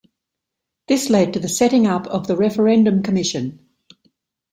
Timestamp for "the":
1.39-1.47, 2.25-2.35